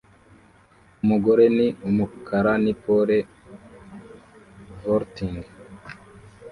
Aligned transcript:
Umugore 1.03 1.43
ni 1.57 1.67
umukara 1.89 2.53
ni 2.63 2.73
pole 2.81 3.17
vaulting 4.81 5.39